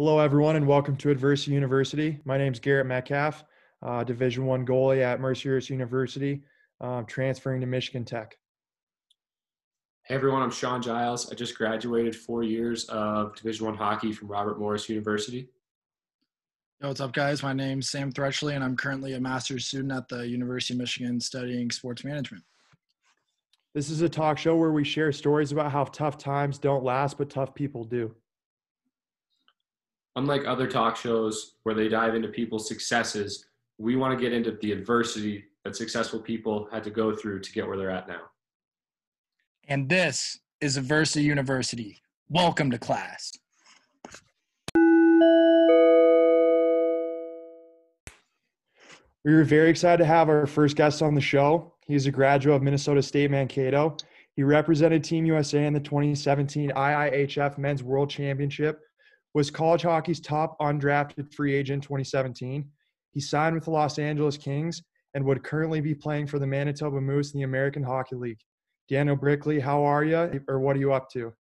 [0.00, 2.18] Hello, everyone, and welcome to Adversity University.
[2.24, 3.44] My name is Garrett Metcalf,
[3.82, 6.42] uh, Division One goalie at Mercyhurst University,
[6.80, 8.38] uh, transferring to Michigan Tech.
[10.04, 11.30] Hey everyone, I'm Sean Giles.
[11.30, 15.50] I just graduated four years of Division One hockey from Robert Morris University.
[16.80, 17.42] Yo, what's up, guys?
[17.42, 21.20] My name's Sam Thretchley, and I'm currently a master's student at the University of Michigan
[21.20, 22.42] studying sports management.
[23.74, 27.18] This is a talk show where we share stories about how tough times don't last,
[27.18, 28.14] but tough people do.
[30.20, 33.46] Unlike other talk shows where they dive into people's successes,
[33.78, 37.52] we want to get into the adversity that successful people had to go through to
[37.52, 38.20] get where they're at now.
[39.66, 42.02] And this is Adversity University.
[42.28, 43.32] Welcome to class.
[49.24, 51.72] We were very excited to have our first guest on the show.
[51.86, 53.96] He's a graduate of Minnesota State Mankato.
[54.36, 58.82] He represented Team USA in the 2017 IIHF Men's World Championship,
[59.34, 62.68] was college hockey's top undrafted free agent 2017.
[63.12, 64.82] He signed with the Los Angeles Kings
[65.14, 68.40] and would currently be playing for the Manitoba Moose in the American Hockey League.
[68.88, 71.32] Daniel Brickley, how are you, or what are you up to?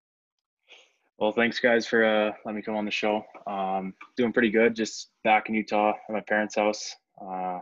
[1.17, 3.23] Well, thanks guys for uh, letting me come on the show.
[3.45, 4.75] Um, doing pretty good.
[4.75, 7.59] Just back in Utah at my parents' house uh,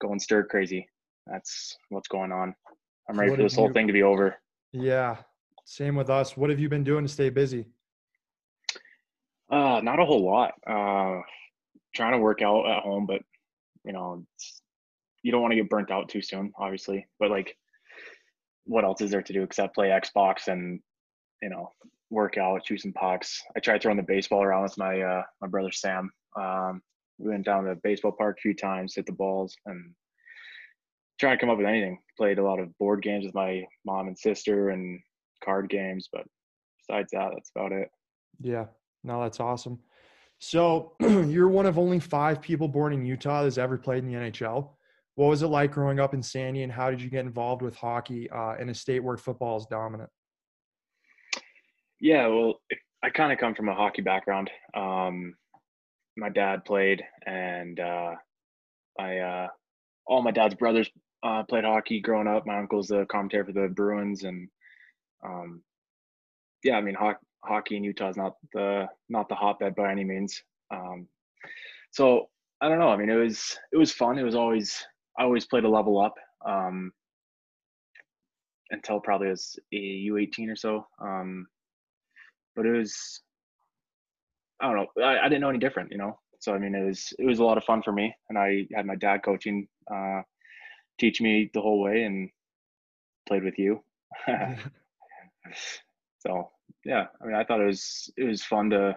[0.00, 0.88] going stir crazy.
[1.26, 2.54] That's what's going on.
[3.08, 4.36] I'm ready What for this whole you- thing to be over.
[4.72, 5.16] Yeah,
[5.64, 6.36] same with us.
[6.36, 7.66] What have you been doing to stay busy?
[9.50, 10.54] Uh, not a whole lot.
[10.66, 11.22] Uh,
[11.94, 13.22] trying to work out at home, but
[13.84, 14.24] you know,
[15.22, 17.06] you don't want to get burnt out too soon, obviously.
[17.18, 17.56] But like,
[18.64, 20.80] what else is there to do except play Xbox and
[21.42, 21.70] you know,
[22.10, 23.42] work out, shoot some pucks.
[23.56, 26.10] I tried throwing the baseball around with my uh, my brother Sam.
[26.38, 26.82] Um,
[27.18, 29.94] we went down to the baseball park a few times, hit the balls, and
[31.18, 31.98] trying to come up with anything.
[32.16, 35.00] Played a lot of board games with my mom and sister and
[35.44, 36.24] card games, but
[36.78, 37.88] besides that, that's about it.
[38.40, 38.66] Yeah,
[39.02, 39.78] no, that's awesome.
[40.38, 44.18] So you're one of only five people born in Utah that's ever played in the
[44.18, 44.70] NHL.
[45.14, 47.76] What was it like growing up in Sandy, and how did you get involved with
[47.76, 50.08] hockey uh, in a state where football is dominant?
[52.00, 52.60] Yeah, well,
[53.02, 54.50] I kind of come from a hockey background.
[54.74, 55.34] Um,
[56.16, 58.14] my dad played, and uh,
[58.98, 59.48] I uh,
[60.06, 60.90] all my dad's brothers
[61.22, 62.46] uh, played hockey growing up.
[62.46, 64.48] My uncle's the commentator for the Bruins, and
[65.24, 65.62] um,
[66.64, 70.04] yeah, I mean, ho- hockey in Utah is not the not the hotbed by any
[70.04, 70.42] means.
[70.70, 71.08] Um,
[71.90, 72.28] so
[72.60, 72.90] I don't know.
[72.90, 74.18] I mean, it was it was fun.
[74.18, 74.84] It was always
[75.18, 76.14] I always played a level up
[76.46, 76.92] um,
[78.70, 80.86] until probably as a U eighteen or so.
[81.00, 81.46] Um,
[82.56, 83.20] but it was
[84.60, 85.04] I don't know.
[85.04, 86.18] I, I didn't know any different, you know.
[86.38, 88.66] So I mean, it was it was a lot of fun for me, and I
[88.74, 90.22] had my dad coaching, uh,
[90.98, 92.30] teach me the whole way, and
[93.26, 93.82] played with you.
[96.18, 96.50] so
[96.84, 98.96] yeah, I mean, I thought it was it was fun to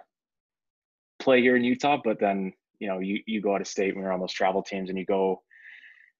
[1.19, 4.03] play here in Utah, but then you know, you you go out of state when
[4.03, 5.41] you're on those travel teams, and you go,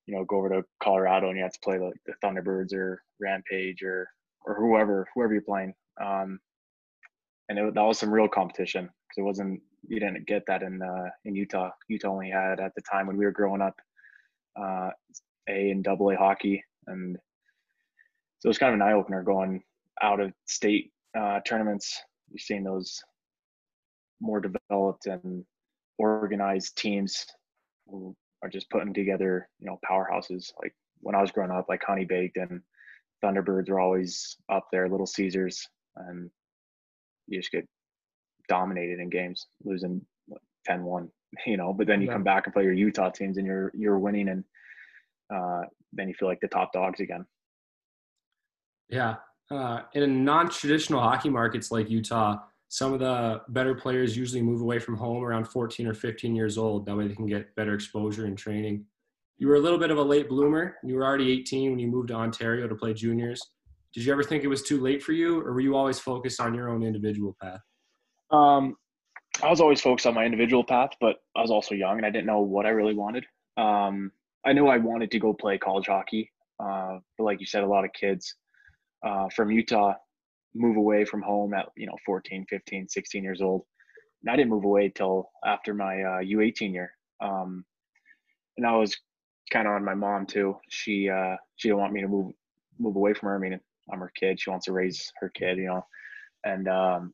[0.06, 3.02] you know, go over to Colorado, and you have to play like the Thunderbirds or
[3.20, 4.08] Rampage or
[4.46, 5.74] or whoever whoever you're playing.
[6.02, 6.40] Um,
[7.50, 10.82] and it, that was some real competition because it wasn't you didn't get that in
[10.82, 11.72] uh, in Utah.
[11.90, 13.76] Utah only had at the time when we were growing up
[14.58, 14.90] uh,
[15.50, 17.18] A and Double A hockey, and
[18.40, 19.64] so it was kind of an eye opener going
[20.02, 22.02] out of state uh, tournaments.
[22.30, 23.02] You're seeing those
[24.22, 25.46] more developed and
[25.98, 27.26] organized teams
[27.88, 30.52] who are just putting together, you know, powerhouses.
[30.62, 32.62] Like when I was growing up, like Honey Baked and
[33.24, 36.30] Thunderbirds were always up there, Little Caesars, and
[37.28, 37.68] you just get
[38.50, 40.06] dominated in games, losing
[40.70, 41.10] 10-1,
[41.46, 42.14] you know, but then you Yeah.
[42.14, 44.44] come back and play your Utah teams and you're you're winning and
[45.34, 45.62] uh,
[45.94, 47.26] then you feel like the top dogs again.
[48.90, 49.16] Yeah.
[49.54, 52.38] Uh, in a non-traditional hockey markets like Utah,
[52.70, 56.58] some of the better players usually move away from home around 14 or 15 years
[56.58, 56.88] old.
[56.88, 58.84] That way they can get better exposure and training.
[59.38, 60.78] You were a little bit of a late bloomer.
[60.84, 63.44] You were already 18 when you moved to Ontario to play juniors.
[63.94, 66.42] Did you ever think it was too late for you, or were you always focused
[66.42, 67.62] on your own individual path?
[68.32, 68.76] Um,
[69.44, 72.10] I was always focused on my individual path, but I was also young and I
[72.10, 73.24] didn't know what I really wanted.
[73.58, 74.12] Um,
[74.44, 77.68] I knew I wanted to go play college hockey, uh, but like you said, a
[77.68, 78.34] lot of kids
[79.04, 79.94] uh, from Utah
[80.56, 83.64] move away from home at you know 14, 15, 16 years old.
[84.22, 86.92] And I didn't move away till after my uh, U18 year,
[87.22, 87.66] um,
[88.58, 88.96] and I was
[89.52, 90.58] kind of on my mom too.
[90.70, 92.34] She uh, she didn't want me to move
[92.80, 93.36] move away from her.
[93.36, 93.60] I mean,
[93.92, 94.40] I'm her kid.
[94.40, 95.86] She wants to raise her kid, you know,
[96.44, 97.14] and um,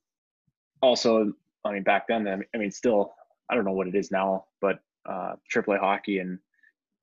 [0.81, 1.33] also,
[1.65, 3.13] I mean, back then, I mean- still,
[3.49, 6.39] I don't know what it is now, but uh, AAA hockey and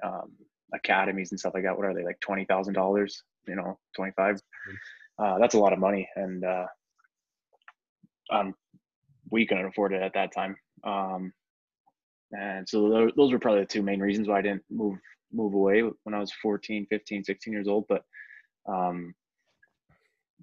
[0.04, 0.32] um,
[0.72, 1.76] academies and stuff like that.
[1.76, 3.22] What are they like twenty thousand dollars?
[3.46, 4.40] You know, twenty five.
[5.18, 6.66] Uh, that's a lot of money, and uh,
[8.30, 8.54] I'm
[9.30, 10.56] we couldn't afford it at that time.
[10.84, 11.32] Um,
[12.32, 14.98] and so those were probably the two main reasons why I didn't move
[15.32, 17.86] move away when I was 14, 15, 16 years old.
[17.88, 18.02] But
[18.68, 19.14] um,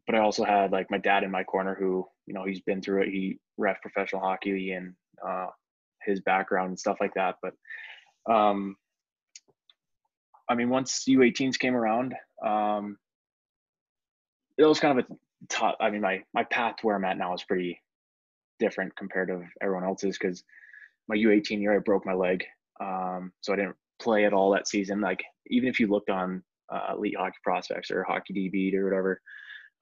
[0.05, 2.81] but I also had like my dad in my corner who, you know, he's been
[2.81, 3.09] through it.
[3.09, 4.93] He ref professional hockey and
[5.25, 5.47] uh,
[6.05, 7.35] his background and stuff like that.
[7.41, 8.75] But um,
[10.49, 12.97] I mean, once U18s came around, um,
[14.57, 15.15] it was kind of a
[15.49, 15.75] tough.
[15.79, 17.81] I mean, my my path to where I'm at now is pretty
[18.59, 20.43] different compared to everyone else's because
[21.07, 22.43] my U18 year I broke my leg,
[22.79, 25.01] um, so I didn't play at all that season.
[25.01, 29.21] Like even if you looked on uh, Elite Hockey Prospects or Hockey DB or whatever,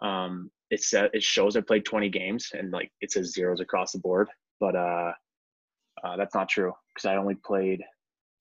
[0.01, 3.91] um, it said it shows I played 20 games and like it says zeros across
[3.91, 4.29] the board,
[4.59, 5.11] but uh,
[6.03, 7.81] uh, that's not true because I only played.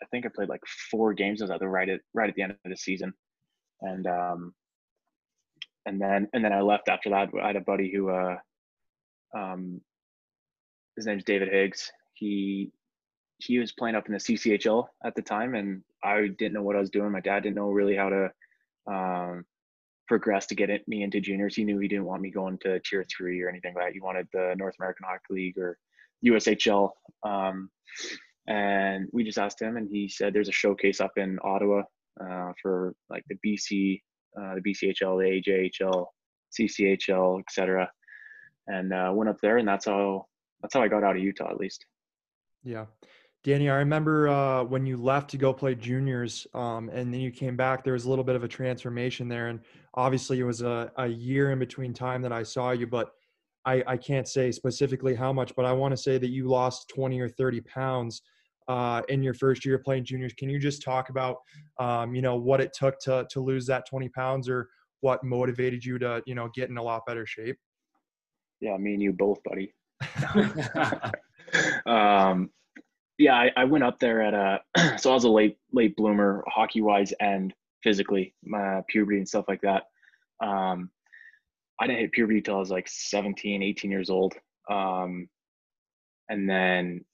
[0.03, 1.43] I think I played like four games.
[1.43, 3.13] At the right at right at the end of the season,
[3.81, 4.55] and um,
[5.87, 7.31] and then and then I left after that.
[7.43, 8.37] I had a buddy who, uh,
[9.37, 9.81] um,
[10.97, 11.91] his name's David Higgs.
[12.15, 12.73] He
[13.39, 16.77] he was playing up in the CCHL at the time, and I didn't know what
[16.77, 17.11] I was doing.
[17.11, 18.31] My dad didn't know really how to
[18.87, 19.45] um,
[20.09, 21.55] progress to get me into juniors.
[21.55, 23.93] He knew he didn't want me going to tier three or anything like that.
[23.93, 25.79] He wanted the North American Hockey League or
[26.25, 26.91] USHL.
[27.25, 27.71] Um,
[28.51, 31.83] and we just asked him, and he said there's a showcase up in Ottawa
[32.21, 34.01] uh, for like the BC,
[34.37, 36.07] uh, the BCHL, the AJHL,
[36.59, 37.89] CCHL, etc.
[38.67, 40.27] And uh, went up there, and that's how
[40.61, 41.87] that's how I got out of Utah, at least.
[42.65, 42.87] Yeah.
[43.45, 47.31] Danny, I remember uh, when you left to go play juniors, um, and then you
[47.31, 47.85] came back.
[47.85, 49.61] There was a little bit of a transformation there, and
[49.95, 52.89] obviously it was a, a year in between time that I saw you.
[52.89, 53.13] But
[53.65, 56.89] I, I can't say specifically how much, but I want to say that you lost
[56.89, 58.23] twenty or thirty pounds
[58.71, 60.33] uh, in your first year playing juniors.
[60.33, 61.39] Can you just talk about,
[61.81, 64.69] um, you know, what it took to to lose that twenty pounds, or
[65.01, 67.57] what motivated you to, you know, get in a lot better shape?
[68.61, 69.75] Yeah, me and you both, buddy.
[71.87, 72.51] um,
[73.19, 76.45] yeah, I, I, went up there at a so I was a late late bloomer
[76.47, 77.53] hockey wise and
[77.83, 79.85] physically, my puberty and stuff like that.
[80.47, 80.91] Um,
[81.81, 84.35] I didn't hit puberty till I was like 17, 18 years old.
[84.71, 85.29] Um,
[86.29, 87.05] and then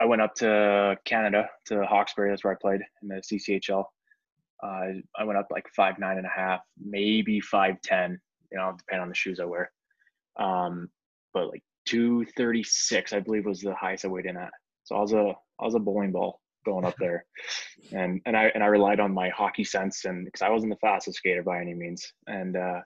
[0.00, 2.30] I went up to Canada to Hawkesbury.
[2.30, 3.84] That's where I played in the CCHL.
[4.62, 8.20] Uh, I went up like five nine and a half, maybe five ten.
[8.52, 9.70] You know, depending on the shoes I wear.
[10.38, 10.88] Um,
[11.34, 14.50] but like 236, I believe, was the highest I weighed in at.
[14.84, 17.24] So I was a I was a bowling ball going up there,
[17.92, 20.78] and and I and I relied on my hockey sense and because I wasn't the
[20.78, 22.80] fastest skater by any means, and uh,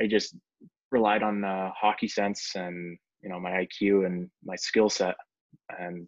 [0.00, 0.36] I just
[0.90, 5.14] relied on uh, hockey sense and you know my IQ and my skill set,
[5.78, 6.06] and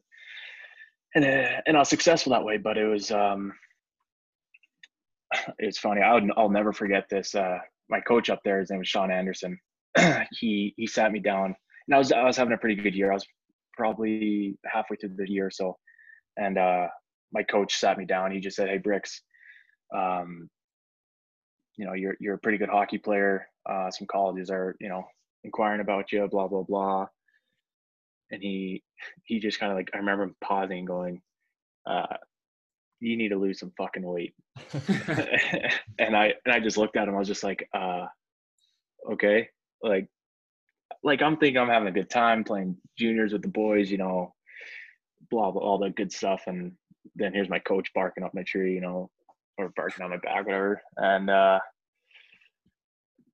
[1.15, 2.57] and uh, and I was successful that way.
[2.59, 3.53] But it was um,
[5.59, 6.03] it's funny.
[6.03, 7.35] I would I'll never forget this.
[7.35, 7.59] Uh,
[7.89, 9.59] my coach up there, his name was Sean Anderson.
[10.33, 11.55] he he sat me down
[11.89, 13.11] and I was I was having a pretty good year.
[13.11, 13.27] I was
[13.77, 15.77] probably halfway through the year or so,
[16.37, 16.87] and uh,
[17.33, 18.31] my coach sat me down.
[18.31, 19.23] He just said, "Hey, Bricks,
[19.97, 20.51] um,
[21.77, 23.49] you know you're you're a pretty good hockey player.
[23.69, 25.05] Uh, some colleges are you know
[25.45, 26.29] inquiring about you.
[26.31, 27.07] Blah blah blah."
[28.31, 28.83] And he
[29.25, 31.23] he just kind of like I remember him pausing, and going,
[31.87, 32.17] uh,
[33.01, 34.35] "You need to lose some fucking weight."
[35.99, 37.15] and I and I just looked at him.
[37.15, 38.07] I was just like, uh,
[39.13, 39.49] "Okay."
[39.83, 40.09] Like
[41.03, 44.35] like I'm thinking I'm having a good time playing juniors with the boys, you know,
[45.31, 46.73] blah blah all that good stuff, and
[47.17, 49.11] then here's my coach barking up my tree, you know,
[49.57, 51.59] or barking on my back, whatever, and uh,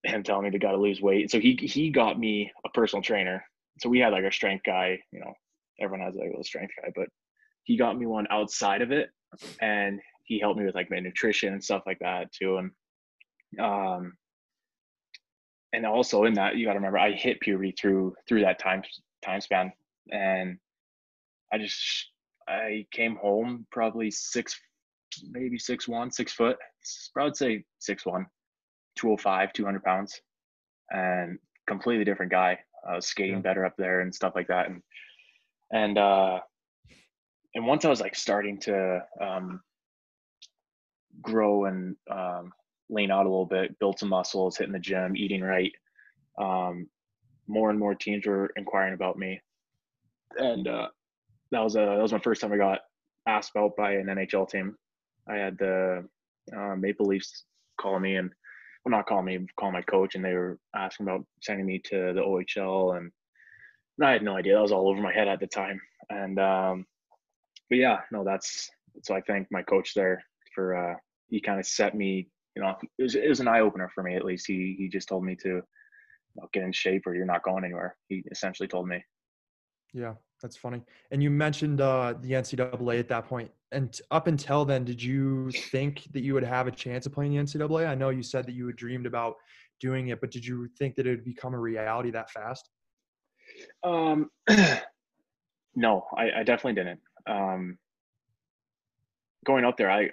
[0.05, 1.31] him telling me to gotta lose weight.
[1.31, 3.45] So he he got me a personal trainer.
[3.78, 5.35] So we had like our strength guy, you know,
[5.81, 7.09] everyone has like a strength guy, but
[7.64, 9.11] he got me one outside of it,
[9.61, 12.71] and he helped me with like my nutrition and stuff like that too, and
[13.61, 14.14] um
[15.73, 18.83] and also in that you got to remember I hit puberty through through that time
[19.25, 19.73] time span,
[20.11, 20.59] and
[21.52, 22.11] I just
[22.49, 24.59] I came home probably six,
[25.31, 26.57] maybe six one, six foot.
[27.19, 28.26] I would say six one,
[28.97, 30.21] 205, 200 pounds,
[30.90, 32.59] and completely different guy.
[32.88, 33.41] I was skating yeah.
[33.41, 34.83] better up there and stuff like that, and
[35.73, 36.41] and uh,
[37.55, 39.61] and once I was like starting to um,
[41.23, 42.53] grow and um,
[42.91, 45.73] lean out a little bit, build some muscles, hitting the gym, eating right.
[46.38, 46.88] Um,
[47.47, 49.41] more and more teams were inquiring about me,
[50.37, 50.88] and uh,
[51.50, 52.81] that was a that was my first time I got
[53.26, 54.76] asked about by an NHL team.
[55.29, 56.05] I had the
[56.55, 57.45] uh, Maple Leafs
[57.81, 58.31] call me and
[58.85, 62.12] well, not call me, call my coach, and they were asking about sending me to
[62.12, 63.11] the OHL, and,
[63.99, 64.55] and I had no idea.
[64.55, 66.87] That was all over my head at the time, and um,
[67.71, 68.71] but yeah, no, that's
[69.03, 70.23] so I thank my coach there
[70.55, 70.95] for uh,
[71.29, 74.03] he kind of set me you know, it was, it was an eye opener for
[74.03, 74.47] me at least.
[74.47, 75.62] He he just told me to you
[76.37, 77.97] know, get in shape or you're not going anywhere.
[78.09, 79.05] He essentially told me.
[79.93, 80.83] Yeah, that's funny.
[81.11, 83.50] And you mentioned uh, the NCAA at that point.
[83.75, 87.33] And up until then, did you think that you would have a chance of playing
[87.33, 87.88] the NCAA?
[87.88, 89.35] I know you said that you had dreamed about
[89.81, 92.71] doing it, but did you think that it would become a reality that fast?
[93.83, 94.31] Um,
[95.75, 97.00] no, I, I definitely didn't.
[97.26, 97.78] Um,
[99.45, 100.11] going up there, I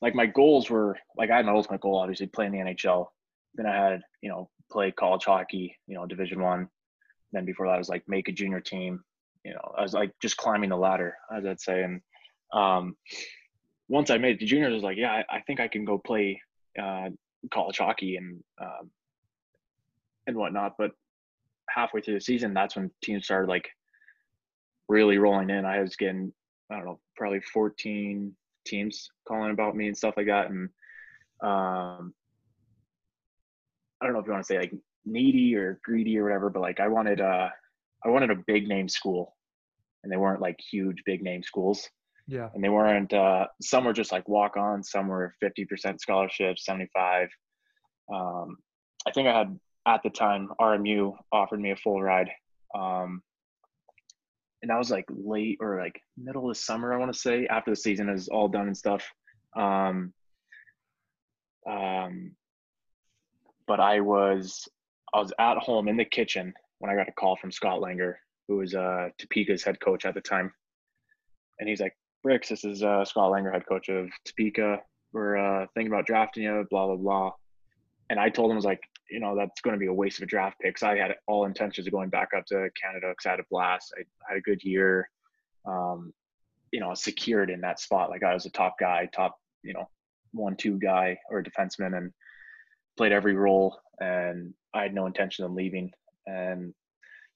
[0.00, 3.06] like my goals were like I had my ultimate goal, obviously playing the NHL.
[3.54, 6.68] Then I had you know play college hockey, you know Division One.
[7.32, 9.02] Then before that, I was like make a junior team.
[9.44, 11.82] You know, I was like just climbing the ladder, as I'd say.
[11.82, 12.00] And
[12.54, 12.96] um,
[13.88, 15.98] once I made the juniors, I was like, yeah, I, I think I can go
[15.98, 16.40] play
[16.80, 17.10] uh,
[17.52, 18.90] college hockey and um,
[20.26, 20.74] and whatnot.
[20.78, 20.92] But
[21.68, 23.68] halfway through the season, that's when teams started like
[24.88, 25.64] really rolling in.
[25.64, 26.32] I was getting,
[26.70, 28.34] I don't know, probably 14
[28.66, 30.50] teams calling about me and stuff like that.
[30.50, 30.68] And
[31.42, 32.14] um,
[34.00, 36.60] I don't know if you want to say like needy or greedy or whatever, but
[36.60, 37.48] like I wanted, uh,
[38.04, 39.34] I wanted a big name school,
[40.02, 41.88] and they weren't like huge big name schools.
[42.26, 42.48] Yeah.
[42.54, 43.12] And they weren't.
[43.12, 44.82] Uh, some were just like walk on.
[44.82, 47.28] Some were 50% scholarships, 75.
[48.12, 48.56] Um,
[49.06, 52.30] I think I had at the time RMU offered me a full ride.
[52.74, 53.22] Um,
[54.62, 57.70] and that was like late or like middle of summer, I want to say, after
[57.70, 59.04] the season is all done and stuff.
[59.54, 60.14] Um,
[61.70, 62.32] um,
[63.66, 64.66] but I was
[65.12, 68.14] I was at home in the kitchen when I got a call from Scott Langer,
[68.48, 70.50] who was uh, Topeka's head coach at the time,
[71.58, 74.80] and he's like, "Bricks, this is uh, Scott Langer, head coach of Topeka.
[75.12, 77.30] We're uh, thinking about drafting you, blah blah blah."
[78.10, 80.18] And I told him, I was like, you know, that's going to be a waste
[80.18, 80.78] of a draft pick.
[80.78, 83.44] So I had all intentions of going back up to Canada because I had a
[83.50, 83.94] blast.
[83.96, 85.08] I had a good year.
[85.66, 86.12] Um,
[86.72, 88.10] you know, secured in that spot.
[88.10, 89.88] Like I was a top guy, top, you know,
[90.32, 92.12] one, two guy or defenseman and
[92.96, 93.78] played every role.
[94.00, 95.92] And I had no intention of leaving.
[96.26, 96.74] And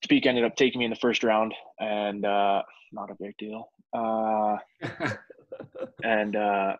[0.02, 3.70] Topeka ended up taking me in the first round and uh, not a big deal.
[3.92, 4.56] Uh,
[6.04, 6.76] and uh,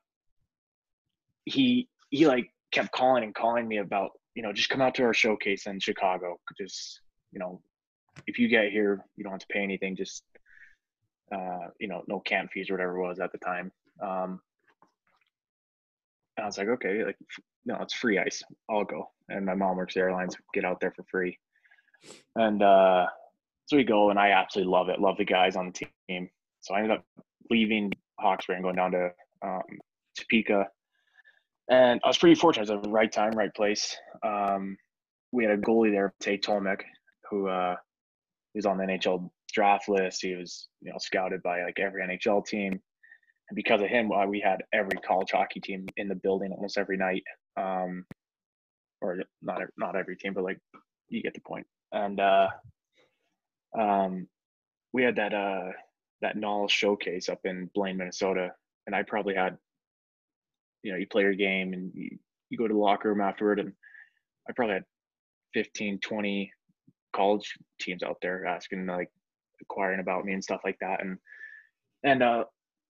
[1.45, 5.03] he, he like kept calling and calling me about you know, just come out to
[5.03, 6.39] our showcase in Chicago.
[6.57, 7.01] Just,
[7.33, 7.61] you know,
[8.29, 9.97] if you get here, you don't have to pay anything.
[9.97, 10.23] Just,
[11.35, 13.73] uh, you know, no camp fees or whatever it was at the time.
[14.01, 14.41] Um,
[16.37, 17.17] and I was like, okay, like,
[17.67, 18.45] no, it's free ice.
[18.71, 19.11] I'll go.
[19.29, 21.37] And my mom works airlines, get out there for free.
[22.37, 23.07] And uh,
[23.67, 25.01] so we go, and I absolutely love it.
[25.01, 26.31] Love the guys on the team.
[26.61, 27.05] So I ended up
[27.51, 29.11] leaving Hawkesbury and going down to
[29.43, 29.63] um,
[30.17, 30.67] Topeka
[31.69, 32.69] and I was pretty fortunate.
[32.69, 33.97] It was the right time, right place.
[34.23, 34.77] Um,
[35.33, 36.81] we had a goalie there, Tay Tomek,
[37.31, 37.77] who uh,
[38.55, 40.23] was on the NHL draft list.
[40.23, 44.27] He was, you know, scouted by like every NHL team, and because of him, uh,
[44.27, 47.23] we had every college hockey team in the building almost every night.
[47.57, 48.05] Um,
[49.01, 50.59] or not not every team, but like
[51.09, 51.67] you get the point.
[51.93, 52.49] And uh,
[53.79, 54.27] um,
[54.93, 55.71] we had that uh,
[56.23, 58.51] that Knowles showcase up in Blaine, Minnesota,
[58.87, 59.57] and I probably had
[60.83, 62.19] you know you play your game and you,
[62.51, 63.73] you go to the locker room afterward and
[64.49, 64.85] i probably had
[65.55, 66.53] 15 20
[67.15, 69.11] college teams out there asking like
[69.61, 71.19] inquiring about me and stuff like that and
[72.05, 72.45] and uh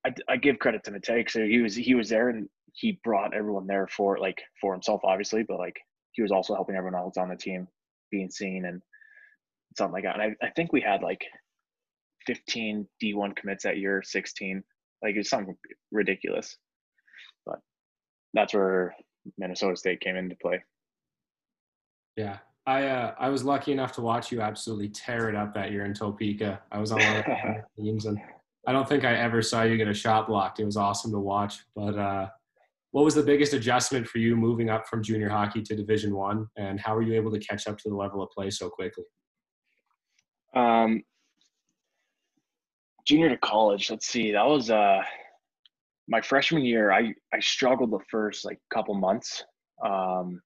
[0.07, 1.31] I, I give credit to Matej.
[1.31, 5.01] So he was he was there and he brought everyone there for like for himself
[5.05, 5.77] obviously, but like
[6.13, 7.67] he was also helping everyone else on the team
[8.11, 8.81] being seen and
[9.77, 10.19] something like that.
[10.19, 11.25] And I, I think we had like
[12.29, 14.63] 15 D1 commits that year, 16.
[15.03, 15.57] Like it was something
[15.91, 16.59] ridiculous
[17.47, 17.61] But
[18.35, 18.95] that's where
[19.39, 20.63] Minnesota State came into play.
[22.17, 25.71] Yeah, I uh, I was lucky enough to watch you absolutely tear it up that
[25.71, 26.61] year in Topeka.
[26.71, 28.19] I was on one of the teams, and
[28.67, 30.61] I don't think I ever saw you get a shot blocked.
[30.61, 31.61] It was awesome to watch.
[31.77, 32.29] But uh,
[32.91, 36.49] what was the biggest adjustment for you moving up from junior hockey to Division One,
[36.57, 39.05] and how were you able to catch up to the level of play so quickly?
[40.57, 41.05] Um,
[43.09, 43.91] junior to college.
[43.91, 44.33] Let's see.
[44.33, 45.03] That was uh
[46.09, 49.45] my freshman year, I I struggled the first like couple months.
[49.85, 50.41] Um,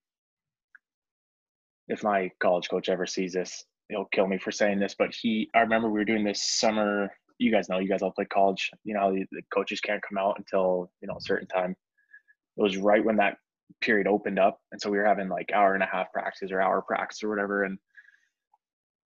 [1.88, 4.94] if my college coach ever sees this, he'll kill me for saying this.
[4.98, 7.10] But he, I remember we were doing this summer.
[7.38, 8.70] You guys know, you guys all play college.
[8.84, 11.76] You know, the, the coaches can't come out until you know a certain time.
[12.56, 13.36] It was right when that
[13.80, 16.60] period opened up, and so we were having like hour and a half practices or
[16.60, 17.64] hour practice or whatever.
[17.64, 17.78] And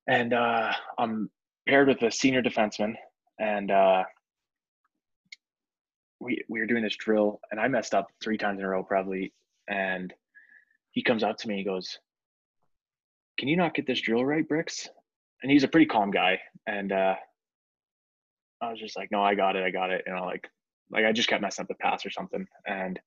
[0.09, 1.31] and uh, I'm
[1.69, 2.95] paired with a senior defenseman,
[3.39, 4.05] and uh,
[6.21, 8.83] we we were doing this drill and I messed up three times in a row
[8.83, 9.33] probably.
[9.69, 10.13] And
[10.93, 11.99] he comes out to me he goes
[13.39, 14.89] can you not get this drill right bricks?
[15.43, 16.41] And he's a pretty calm guy.
[16.67, 17.15] And uh
[18.63, 20.05] I was just like no I got it I got it.
[20.07, 20.49] You know like
[20.91, 22.47] like I just kept messing up the pass or something.
[22.67, 22.99] And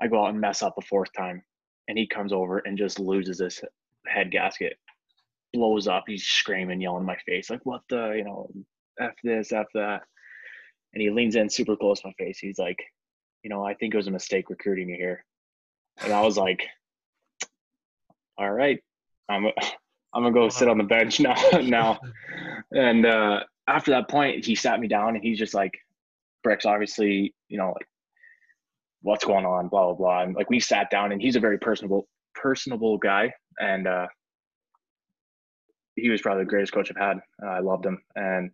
[0.00, 1.42] I go out and mess up a fourth time.
[1.88, 3.60] And he comes over and just loses this
[4.06, 4.78] head gasket
[5.52, 6.04] blows up.
[6.06, 8.50] He's screaming yelling in my face like what the you know
[9.00, 10.02] F this, F that.
[10.92, 12.38] And he leans in super close to my face.
[12.38, 12.78] He's like,
[13.42, 15.24] you know, I think it was a mistake recruiting you here.
[16.02, 16.62] And I was like,
[18.38, 18.82] all right,
[19.28, 19.46] I'm,
[20.12, 21.36] I'm gonna go sit on the bench now.
[21.62, 22.00] now,
[22.72, 25.78] and uh, after that point, he sat me down and he's just like,
[26.42, 27.86] Bricks, obviously, you know, like,
[29.02, 30.22] what's going on, blah blah blah.
[30.22, 34.06] And like we sat down, and he's a very personable, personable guy, and uh,
[35.96, 37.18] he was probably the greatest coach I've had.
[37.42, 38.50] Uh, I loved him, and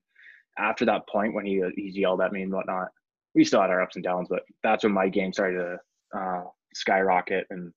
[0.58, 2.88] after that point when he he yelled at me and whatnot,
[3.34, 6.44] we still had our ups and downs, but that's when my game started to uh,
[6.74, 7.72] skyrocket and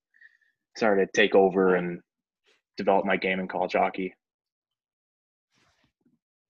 [0.77, 1.99] started to take over and
[2.77, 4.13] develop my game in college hockey.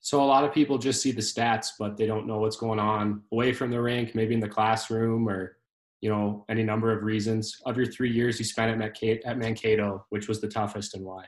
[0.01, 2.79] So a lot of people just see the stats, but they don't know what's going
[2.79, 5.57] on away from the rink, maybe in the classroom or,
[6.01, 7.59] you know, any number of reasons.
[7.65, 11.25] Of your three years you spent at, at Mankato, which was the toughest and why?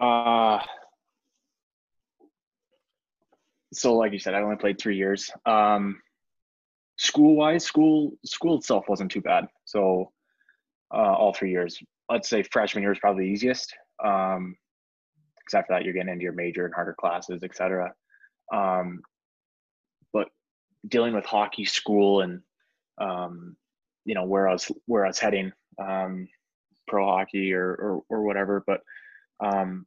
[0.00, 0.62] Uh,
[3.72, 5.30] so like you said, I only played three years.
[5.44, 6.00] Um,
[6.96, 9.46] school wise, school school itself wasn't too bad.
[9.64, 10.12] So
[10.92, 11.78] uh, all three years,
[12.10, 13.74] let's say freshman year was probably the easiest.
[14.02, 14.56] Um,
[15.42, 17.92] except for that, you're getting into your major and harder classes, etc.
[18.52, 19.00] Um,
[20.12, 20.28] but
[20.86, 22.42] dealing with hockey, school, and
[22.98, 23.56] um,
[24.04, 26.28] you know where I was where I was heading, um,
[26.86, 28.62] pro hockey or, or or whatever.
[28.66, 28.80] But
[29.40, 29.86] um,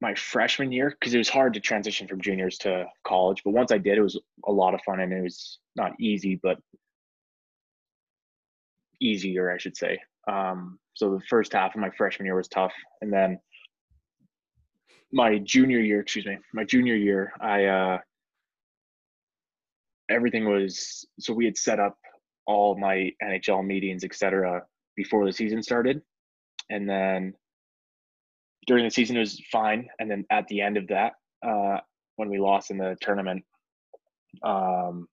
[0.00, 3.72] my freshman year, because it was hard to transition from juniors to college, but once
[3.72, 6.58] I did, it was a lot of fun and it was not easy, but
[9.00, 9.98] easier, I should say.
[10.28, 13.38] Um, so the first half of my freshman year was tough, and then
[15.12, 17.98] my junior year, excuse me, my junior year, I uh,
[20.10, 21.96] everything was so we had set up
[22.46, 24.62] all my NHL meetings, etc.,
[24.96, 26.02] before the season started,
[26.70, 27.34] and then
[28.66, 31.12] during the season it was fine, and then at the end of that,
[31.46, 31.78] uh,
[32.16, 33.44] when we lost in the tournament,
[34.42, 35.06] um,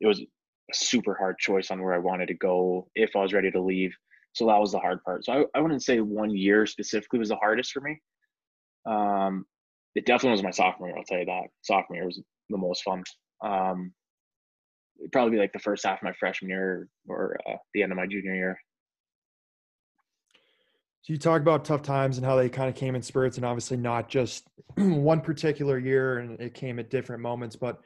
[0.00, 0.26] it was a
[0.72, 3.94] super hard choice on where I wanted to go if I was ready to leave.
[4.32, 5.24] So that was the hard part.
[5.24, 8.00] So I, I wouldn't say one year specifically was the hardest for me.
[8.86, 9.46] Um,
[9.94, 10.98] it definitely was my sophomore year.
[10.98, 11.44] I'll tell you that.
[11.62, 13.04] Sophomore year was the most fun.
[13.44, 13.92] Um,
[15.12, 17.96] probably be like the first half of my freshman year or uh, the end of
[17.96, 18.58] my junior year.
[21.04, 23.44] So you talk about tough times and how they kind of came in spurts, and
[23.44, 27.56] obviously not just one particular year, and it came at different moments.
[27.56, 27.78] But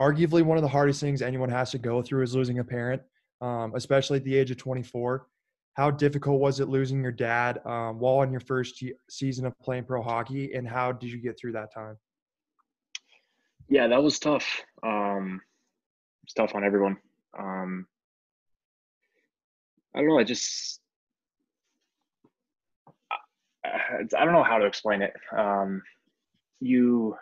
[0.00, 3.02] arguably, one of the hardest things anyone has to go through is losing a parent,
[3.42, 5.26] um, especially at the age of 24
[5.76, 9.84] how difficult was it losing your dad um, while in your first season of playing
[9.84, 11.98] pro hockey and how did you get through that time?
[13.68, 14.62] Yeah that was tough.
[14.82, 15.42] Um,
[16.24, 16.96] it's tough on everyone.
[17.38, 17.86] Um,
[19.94, 20.80] i don't know i just
[24.18, 25.82] I, don't know how to explain it um,
[26.60, 27.16] you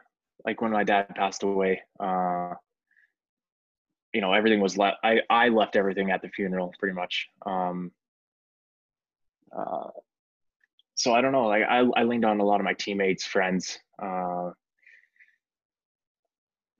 [0.45, 2.55] like when my dad passed away uh,
[4.13, 7.91] you know everything was left i i left everything at the funeral pretty much um,
[9.57, 9.89] uh,
[10.95, 11.47] so I don't know.
[11.47, 13.79] Like I, I leaned on a lot of my teammates, friends.
[14.01, 14.51] Uh,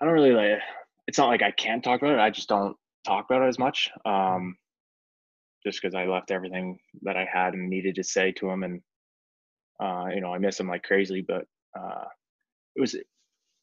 [0.01, 0.61] I don't really like.
[1.07, 2.21] It's not like I can't talk about it.
[2.21, 3.91] I just don't talk about it as much.
[4.05, 4.57] Um,
[5.65, 8.83] just because I left everything that I had and needed to say to him, and
[9.81, 11.25] uh, you know I miss him like crazy.
[11.27, 11.47] But
[11.79, 12.05] uh,
[12.77, 12.97] it was.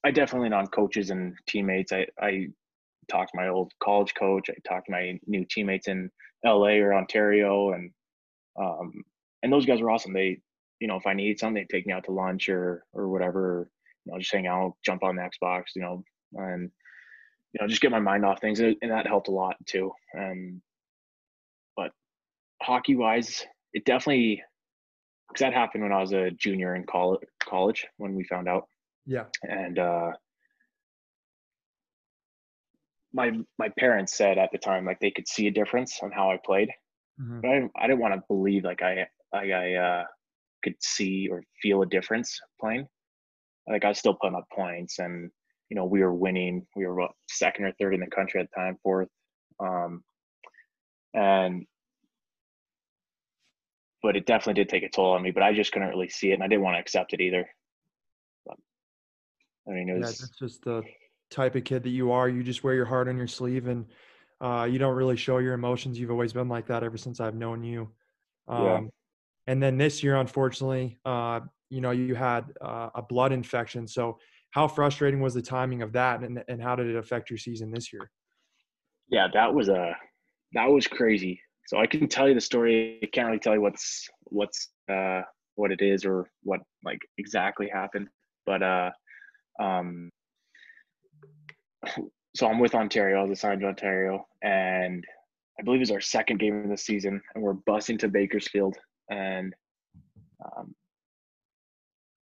[0.04, 1.92] I definitely on coaches and teammates.
[1.92, 2.48] I I
[3.10, 4.50] talked to my old college coach.
[4.50, 6.10] I talked to my new teammates in
[6.46, 7.92] LA or Ontario, and
[8.60, 9.04] um,
[9.44, 10.14] and those guys were awesome.
[10.14, 10.40] They,
[10.80, 13.70] you know, if I needed something, they'd take me out to lunch or or whatever.
[14.06, 16.72] You know, just hang out, jump on the Xbox, you know, and
[17.54, 19.92] you know, just get my mind off things, and that helped a lot too.
[20.14, 20.62] And
[21.76, 21.92] but
[22.62, 24.42] hockey wise, it definitely
[25.32, 27.22] because that happened when I was a junior in college.
[27.44, 28.68] College when we found out.
[29.06, 29.26] Yeah.
[29.44, 30.12] And uh,
[33.14, 36.32] my my parents said at the time like they could see a difference on how
[36.32, 36.70] I played,
[37.22, 37.42] Mm-hmm.
[37.42, 40.04] But I didn't, I didn't want to believe like I like I uh,
[40.64, 42.88] could see or feel a difference playing.
[43.68, 45.30] Like I was still putting up points, and
[45.70, 46.66] you know we were winning.
[46.76, 49.10] We were what, second or third in the country at the time, fourth.
[49.60, 50.04] Um,
[51.14, 51.66] and
[54.02, 55.32] but it definitely did take a toll on me.
[55.32, 57.48] But I just couldn't really see it, and I didn't want to accept it either.
[58.46, 58.58] But,
[59.68, 60.84] I mean, it was yeah, that's just the
[61.30, 62.30] type of kid that you are.
[62.30, 63.86] You just wear your heart on your sleeve, and
[64.42, 66.00] uh, you don't really show your emotions.
[66.00, 67.90] You've always been like that ever since I've known you.
[68.48, 68.82] Um, yeah.
[69.48, 73.88] And then this year, unfortunately, uh, you know, you had uh, a blood infection.
[73.88, 74.20] So,
[74.52, 77.72] how frustrating was the timing of that, and and how did it affect your season
[77.72, 78.12] this year?
[79.10, 79.96] Yeah, that was a
[80.54, 81.40] that was crazy.
[81.72, 83.00] So I can tell you the story.
[83.02, 85.22] I can't really tell you what's what's uh,
[85.56, 88.10] what it is or what like exactly happened.
[88.46, 88.92] But uh,
[89.58, 90.12] um,
[92.36, 93.20] so I'm with Ontario.
[93.20, 95.06] I was assigned to Ontario, and
[95.58, 98.76] I believe it's our second game of the season, and we're busing to Bakersfield,
[99.10, 99.54] and
[100.44, 100.76] um,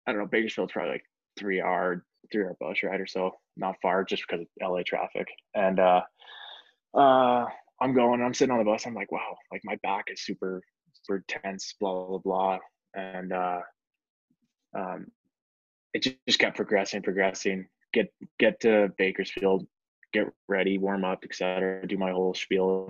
[0.05, 0.27] I don't know.
[0.27, 1.05] Bakersfield's probably like
[1.37, 5.29] three hour three hour bus ride or so, not far, just because of LA traffic.
[5.55, 6.01] And uh,
[6.93, 7.45] uh,
[7.81, 8.21] I'm going.
[8.21, 8.85] I'm sitting on the bus.
[8.85, 10.61] I'm like, wow, like my back is super
[10.93, 11.75] super tense.
[11.79, 12.57] Blah blah blah.
[12.95, 13.59] And uh,
[14.77, 15.07] um,
[15.93, 17.67] it just just kept progressing, progressing.
[17.93, 19.65] Get get to Bakersfield,
[20.13, 21.85] get ready, warm up, etc.
[21.87, 22.89] Do my whole spiel.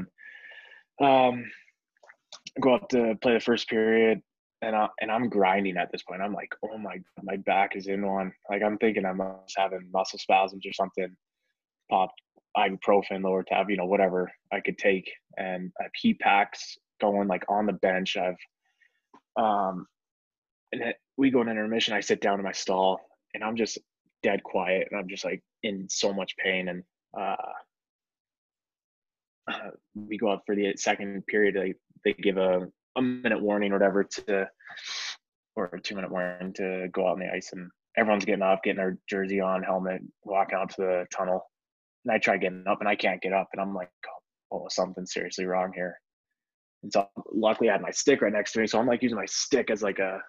[1.02, 1.49] Um,
[2.60, 4.21] go up to play the first period,
[4.62, 6.21] and I and I'm grinding at this point.
[6.21, 8.34] I'm like, oh my, my back is in one.
[8.49, 9.21] Like I'm thinking I'm
[9.58, 11.15] having muscle spasms or something.
[11.89, 12.12] Pop
[12.67, 17.28] ibuprofen, lower tab, you know, whatever I could take, and I have heat packs going
[17.28, 18.17] like on the bench.
[18.17, 18.36] I've
[19.41, 19.88] um,
[20.72, 21.93] and it, we go in intermission.
[21.93, 23.00] I sit down in my stall,
[23.34, 23.78] and I'm just
[24.24, 26.84] dead quiet, and I'm just like in so much pain, and
[27.17, 27.36] uh,
[29.52, 31.56] uh we go out for the second period.
[31.56, 34.48] They they give a a minute warning or whatever to
[35.56, 38.62] or a two minute warning to go out on the ice and everyone's getting off
[38.63, 41.50] getting their jersey on helmet walking out to the tunnel
[42.10, 43.89] and i try getting up and i can't get up and i'm like
[44.52, 46.00] oh something's seriously wrong here
[46.84, 49.17] and so luckily i had my stick right next to me so i'm like using
[49.17, 50.19] my stick as like a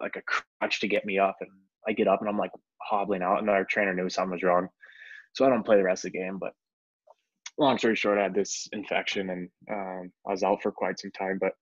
[0.00, 1.50] like a crutch to get me up and
[1.88, 2.50] i get up and i'm like
[2.82, 4.68] hobbling out and our trainer knew something was wrong
[5.32, 6.52] so i don't play the rest of the game but
[7.58, 11.10] long story short i had this infection and um, i was out for quite some
[11.12, 11.52] time but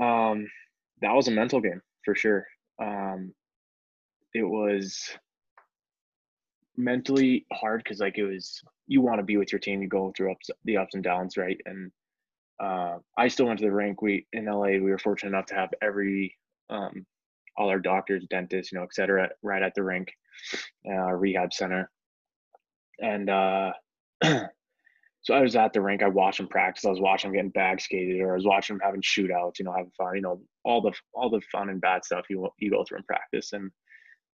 [0.00, 0.46] um,
[1.00, 2.46] that was a mental game for sure.
[2.80, 3.34] Um,
[4.34, 5.10] it was
[6.76, 10.12] mentally hard because like it was you want to be with your team, you go
[10.16, 11.60] through ups, the ups and downs, right?
[11.66, 11.90] And
[12.60, 14.02] uh, I still went to the rink.
[14.02, 16.36] We in LA, we were fortunate enough to have every
[16.70, 17.06] um,
[17.56, 20.08] all our doctors, dentists, you know, et cetera, right at the rink,
[20.88, 21.90] uh, rehab center,
[23.00, 23.72] and uh,
[24.22, 26.02] so I was at the rink.
[26.02, 26.84] I watched him practice.
[26.84, 29.58] I was watching him getting bag skated, or I was watching him having shootouts.
[29.58, 30.16] You know, having fun.
[30.16, 33.04] You know, all the all the fun and bad stuff you you go through in
[33.04, 33.52] practice.
[33.52, 33.70] And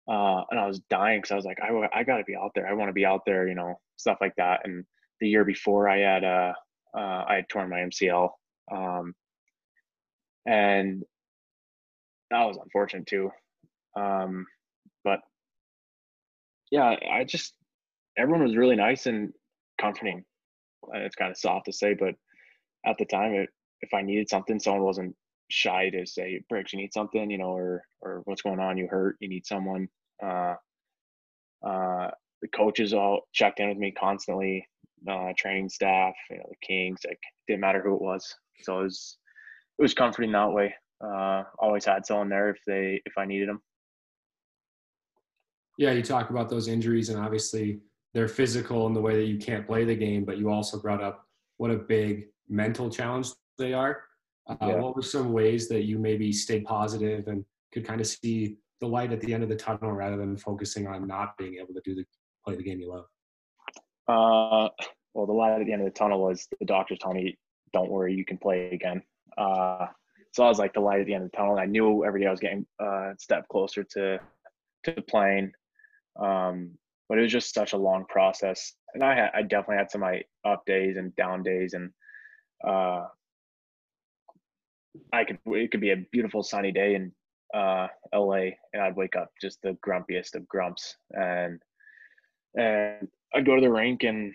[0.08, 2.52] uh, and I was dying because I was like, I I got to be out
[2.54, 2.66] there.
[2.66, 3.48] I want to be out there.
[3.48, 4.60] You know, stuff like that.
[4.64, 4.84] And
[5.20, 6.52] the year before, I had uh,
[6.96, 8.30] uh I had torn my MCL,
[8.72, 9.14] um,
[10.46, 11.02] and
[12.30, 13.30] that was unfortunate too.
[13.96, 14.46] Um,
[15.04, 15.20] but
[16.70, 17.54] yeah, I just
[18.18, 19.32] everyone was really nice and
[19.80, 20.24] comforting
[20.92, 22.14] it's kind of soft to say, but
[22.86, 23.48] at the time, it,
[23.80, 25.16] if I needed something, someone wasn't
[25.50, 28.76] shy to say, "Bricks, you need something," you know, or or what's going on?
[28.76, 29.16] You hurt?
[29.20, 29.88] You need someone?
[30.22, 30.54] Uh,
[31.66, 32.11] uh,
[32.42, 34.66] the coaches all checked in with me constantly.
[35.09, 38.35] Uh, training staff, you know, the Kings, like didn't matter who it was.
[38.62, 39.18] So it was
[39.78, 40.74] it was comforting that way.
[41.04, 43.61] Uh, always had someone there if they if I needed them.
[45.76, 47.80] Yeah, you talk about those injuries, and obviously
[48.14, 51.02] they're physical in the way that you can't play the game, but you also brought
[51.02, 51.26] up
[51.57, 53.28] what a big mental challenge
[53.59, 54.04] they are.
[54.48, 54.76] Uh, yeah.
[54.76, 58.87] What were some ways that you maybe stayed positive and could kind of see the
[58.87, 61.80] light at the end of the tunnel rather than focusing on not being able to
[61.85, 62.04] do the
[62.44, 63.07] play the game you love?
[64.07, 64.68] Uh,
[65.14, 67.38] well, the light at the end of the tunnel was the doctors telling me,
[67.72, 69.02] "Don't worry, you can play again."
[69.38, 69.87] Uh,
[70.33, 71.52] so I was like the light at the end of the tunnel.
[71.52, 74.18] And I knew every day I was getting uh, a step closer to
[74.85, 75.52] to playing.
[76.20, 76.72] Um,
[77.09, 78.74] but it was just such a long process.
[78.94, 81.90] And I had, I definitely had some my up days and down days, and
[82.66, 83.07] uh,
[85.12, 87.12] I could it could be a beautiful sunny day in
[87.54, 91.61] uh, LA, and I'd wake up just the grumpiest of grumps, and
[92.57, 94.33] and I'd go to the rink and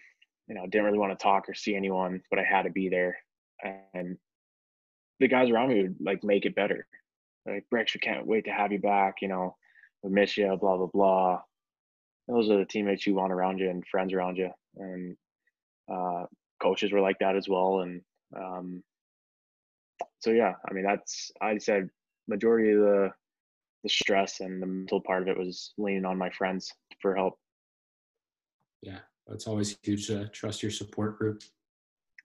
[0.48, 2.90] you know didn't really want to talk or see anyone, but I had to be
[2.90, 3.18] there,
[3.94, 4.18] and
[5.20, 6.88] the guys around me would like make it better.
[7.46, 9.16] Like Bricks, we can't wait to have you back.
[9.22, 9.56] You know,
[10.04, 10.58] we miss you.
[10.60, 11.42] Blah blah blah
[12.30, 15.18] those are the teammates you want around you and friends around you and
[15.92, 16.26] uh,
[16.62, 18.02] coaches were like that as well and
[18.38, 18.84] um,
[20.20, 21.90] so yeah i mean that's i said
[22.28, 23.10] majority of the
[23.84, 27.40] the stress and the mental part of it was leaning on my friends for help.
[28.82, 29.00] Yeah
[29.32, 31.44] it's always huge to trust your support group.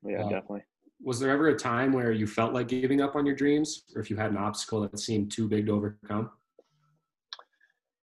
[0.04, 0.62] Yeah uh, definitely.
[1.00, 4.00] was there ever a time where you felt like giving up on your dreams or
[4.00, 6.30] if you had an obstacle that seemed too big to overcome?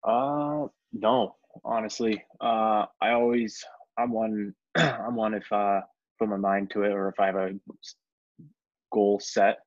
[0.02, 2.24] Uh no honestly.
[2.40, 3.64] Uh, I always,
[3.98, 5.80] I'm one, I'm one if uh,
[6.18, 7.50] put my mind to it or if I have a
[8.92, 9.58] goal set,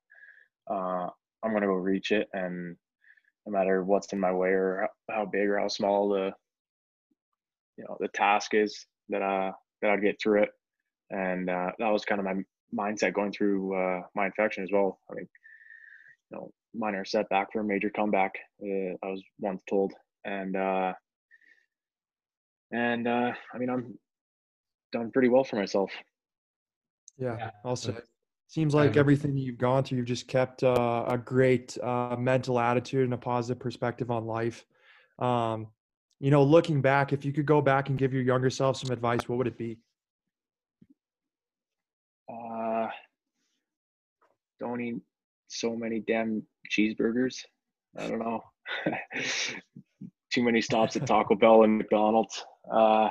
[0.70, 1.10] uh,
[1.44, 2.76] I'm gonna go reach it, and
[3.46, 6.32] no matter what's in my way or how big or how small the,
[7.78, 9.52] you know, the task is that I
[9.82, 10.50] that I'd get through it,
[11.12, 12.36] and uh, that was kind of my
[12.74, 15.00] mindset going through uh, my infection as well.
[15.10, 15.28] I mean,
[16.32, 18.34] you know, minor setback for a major comeback.
[18.62, 19.94] Uh, I was once told,
[20.26, 20.94] and uh,
[22.72, 23.98] and uh, I mean, I'm
[24.92, 25.92] done pretty well for myself.
[27.18, 27.52] Yeah, Yeah.
[27.64, 27.96] also
[28.48, 32.60] seems like I've- everything you've gone through, you've just kept uh, a great uh, mental
[32.60, 34.66] attitude and a positive perspective on life.
[35.20, 35.68] Um,
[36.20, 38.92] you know, looking back, if you could go back and give your younger self some
[38.92, 39.78] advice, what would it be?
[42.32, 42.88] Uh,
[44.60, 44.96] don't eat
[45.48, 47.44] so many damn cheeseburgers.
[47.98, 48.44] I don't know.
[50.32, 52.44] Too many stops at Taco Bell and McDonald's.
[52.72, 53.10] Uh,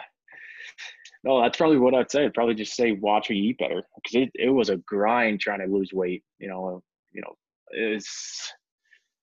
[1.25, 2.25] no, that's probably what I'd say.
[2.25, 5.61] I'd probably just say watch me eat better because it, it was a grind trying
[5.61, 6.23] to lose weight.
[6.39, 6.83] You know,
[7.13, 7.35] you know,
[7.71, 8.53] it's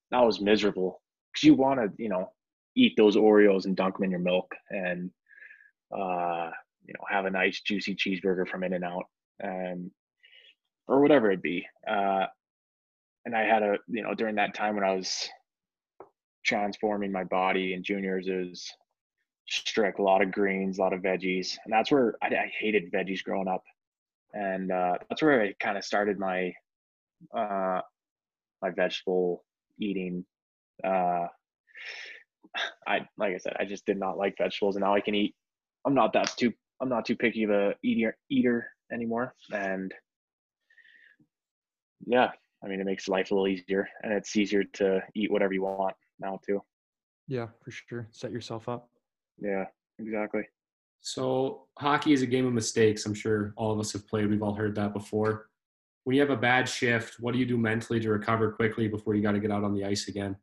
[0.09, 0.99] that was miserable
[1.31, 2.31] because you want to, you know,
[2.75, 5.11] eat those Oreos and dunk them in your milk and,
[5.95, 6.49] uh,
[6.85, 9.05] you know, have a nice juicy cheeseburger from In and Out
[9.39, 9.91] and
[10.87, 11.65] or whatever it be.
[11.87, 12.25] Uh,
[13.25, 15.29] and I had a, you know, during that time when I was
[16.43, 18.71] transforming my body in juniors, was
[19.51, 22.91] strict, a lot of greens, a lot of veggies, and that's where I, I hated
[22.91, 23.63] veggies growing up,
[24.33, 26.53] and uh, that's where I kind of started my
[27.35, 27.81] uh,
[28.61, 29.43] my vegetable
[29.79, 30.25] eating.
[30.83, 31.27] Uh,
[32.87, 35.35] I like I said, I just did not like vegetables, and now I can eat.
[35.85, 36.53] I'm not that too.
[36.81, 39.93] I'm not too picky of a eater eater anymore, and
[42.05, 42.31] yeah,
[42.63, 45.63] I mean it makes life a little easier, and it's easier to eat whatever you
[45.63, 46.61] want now too.
[47.27, 48.07] Yeah, for sure.
[48.11, 48.89] Set yourself up.
[49.41, 49.65] Yeah,
[49.99, 50.43] exactly.
[51.01, 53.05] So hockey is a game of mistakes.
[53.05, 54.29] I'm sure all of us have played.
[54.29, 55.49] We've all heard that before.
[56.03, 59.15] When you have a bad shift, what do you do mentally to recover quickly before
[59.15, 60.35] you got to get out on the ice again?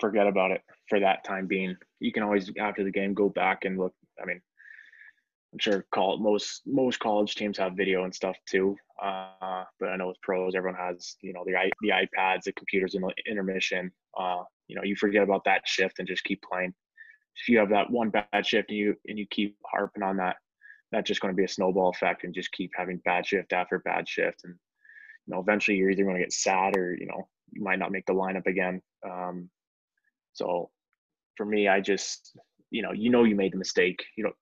[0.00, 1.76] forget about it for that time being.
[2.00, 3.94] You can always after the game go back and look.
[4.20, 4.40] I mean,
[5.52, 8.76] I'm sure call most most college teams have video and stuff too.
[9.02, 12.94] Uh, but I know with pros, everyone has you know the the iPads, the computers
[12.94, 13.90] in the intermission.
[14.18, 16.74] Uh, you know, you forget about that shift and just keep playing.
[17.40, 20.36] If you have that one bad shift and you and you keep harping on that,
[20.90, 23.78] that's just going to be a snowball effect and just keep having bad shift after
[23.78, 24.42] bad shift.
[24.44, 24.54] And
[25.26, 27.92] you know, eventually you're either going to get sad or you know you might not
[27.92, 28.82] make the lineup again.
[29.04, 29.50] Um,
[30.32, 30.70] so
[31.36, 32.36] for me, I just,
[32.70, 34.04] you know, you know, you made the mistake.
[34.16, 34.36] You don't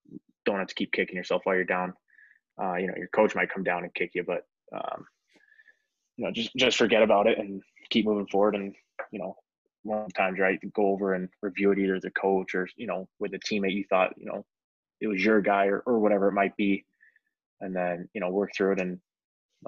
[0.45, 1.93] don't have to keep kicking yourself while you're down.
[2.61, 5.07] Uh, you know, your coach might come down and kick you, but um,
[6.17, 8.55] you know, just just forget about it and keep moving forward.
[8.55, 8.75] And
[9.13, 9.37] you know,
[9.87, 12.87] one times right, to go over and review it either as a coach or you
[12.87, 14.45] know with a teammate you thought you know
[15.01, 16.85] it was your guy or or whatever it might be,
[17.61, 18.99] and then you know work through it and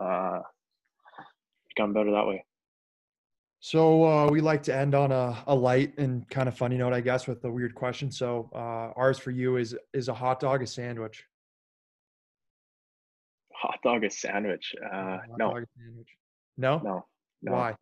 [0.00, 0.40] uh,
[1.68, 2.44] become better that way.
[3.60, 6.92] So uh, we like to end on a, a light and kind of funny note,
[6.92, 8.10] I guess, with a weird question.
[8.12, 11.24] So uh, ours for you is is a hot dog a sandwich?
[13.54, 14.74] Hot dog a sandwich?
[14.84, 16.08] Uh, Hot no, dog a sandwich.
[16.56, 16.78] No.
[16.78, 17.06] no,
[17.42, 17.52] no.
[17.52, 17.74] Why?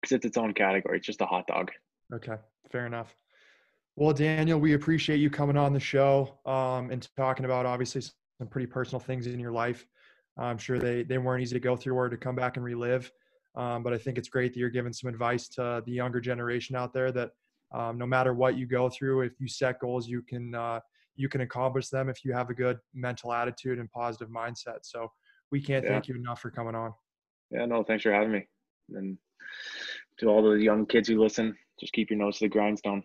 [0.00, 0.98] Because it's its own category.
[0.98, 1.70] It's just a hot dog.
[2.12, 2.36] Okay,
[2.70, 3.14] fair enough.
[3.96, 8.48] Well, Daniel, we appreciate you coming on the show um, and talking about obviously some
[8.48, 9.86] pretty personal things in your life.
[10.38, 13.10] I'm sure they they weren't easy to go through or to come back and relive.
[13.56, 16.76] Um, but I think it's great that you're giving some advice to the younger generation
[16.76, 17.32] out there that
[17.74, 20.80] um, no matter what you go through, if you set goals, you can uh,
[21.16, 24.78] you can accomplish them if you have a good mental attitude and positive mindset.
[24.82, 25.10] So
[25.50, 25.90] we can't Yeah.
[25.90, 26.94] thank you enough for coming on.
[27.50, 28.46] Yeah, no, thanks for having me.
[28.94, 29.18] And
[30.18, 33.04] to all the young kids who listen, just keep your nose to the grindstone.